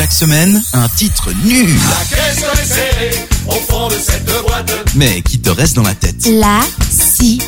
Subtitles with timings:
[0.00, 1.68] Chaque semaine, un titre nul.
[3.46, 4.72] au fond de cette boîte.
[4.94, 6.26] Mais qui te reste dans la tête.
[6.26, 7.42] La si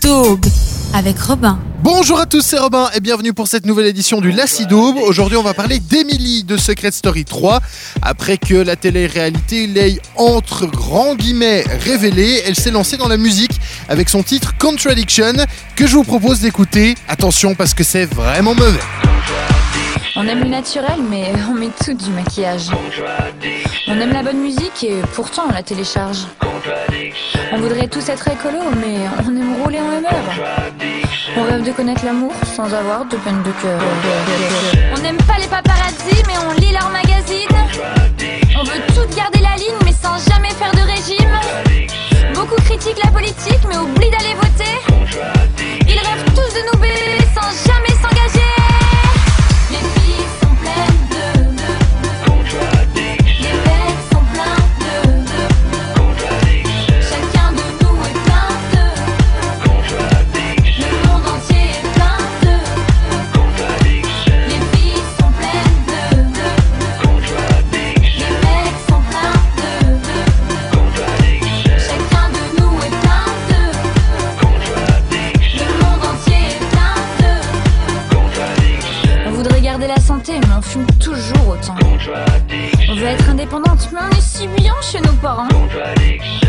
[0.00, 0.46] taube
[0.94, 1.58] avec Robin.
[1.82, 4.98] Bonjour à tous, c'est Robin et bienvenue pour cette nouvelle édition du Lacidoube.
[4.98, 7.58] Aujourd'hui, on va parler d'Emily de Secret Story 3.
[8.02, 13.58] Après que la télé-réalité l'ait entre grands guillemets révélée, elle s'est lancée dans la musique
[13.88, 15.32] avec son titre Contradiction
[15.74, 16.94] que je vous propose d'écouter.
[17.08, 18.78] Attention parce que c'est vraiment mauvais.
[20.18, 22.68] On aime le naturel, mais on met tout du maquillage.
[23.86, 26.26] On aime la bonne musique et pourtant on la télécharge.
[27.52, 30.24] On voudrait tous être écolo, mais on aime rouler en humeur.
[31.36, 33.80] On rêve de connaître l'amour sans avoir de peine de cœur.
[34.96, 37.46] On n'aime pas les paparazzi, mais on lit leurs magazines.
[38.58, 41.94] On veut toutes garder la ligne, mais sans jamais faire de régime.
[42.34, 44.76] Beaucoup critiquent la politique, mais oublient d'aller voter.
[45.86, 46.95] Ils rêvent tous de nous baiser
[79.86, 81.76] la santé, mais on fume toujours autant.
[82.88, 85.48] On veut être indépendante, mais on est si bien chez nos parents.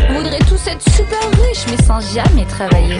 [0.08, 2.98] On voudrait tous être super riches, mais sans jamais travailler.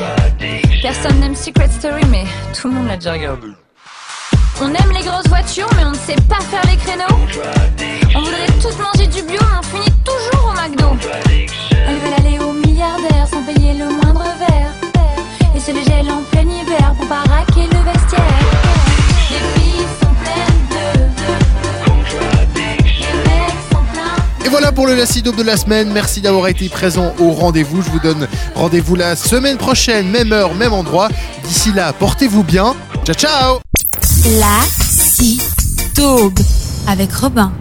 [0.83, 2.25] Personne n'aime Secret Story, mais
[2.59, 3.49] tout le monde l'a déjà regardé.
[4.61, 7.05] On aime les grosses voitures, mais on ne sait pas faire les créneaux.
[8.15, 10.97] On voudrait tous manger du bio, mais on finit toujours au McDo.
[11.71, 14.73] Elles veulent aller au milliardaire sans payer le moindre verre.
[15.55, 16.38] Et se en plein
[24.45, 25.93] Et voilà pour le Lacidoube de la semaine.
[25.93, 27.83] Merci d'avoir été présent au rendez-vous.
[27.83, 31.09] Je vous donne rendez-vous la semaine prochaine, même heure, même endroit.
[31.45, 32.75] D'ici là, portez-vous bien.
[33.05, 33.59] Ciao ciao
[34.41, 35.41] La si
[35.95, 36.39] taube
[36.87, 37.53] avec Robin.